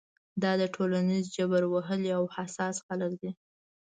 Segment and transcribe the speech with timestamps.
[0.41, 3.31] دا د ټولنیز جبر وهلي او حساس خلک دي.